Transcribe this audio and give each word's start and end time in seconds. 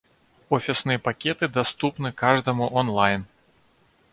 Офисные 0.49 0.97
пакеты 0.97 1.47
доступны 1.47 2.11
каждому 2.11 2.67
онлайн. 2.73 3.27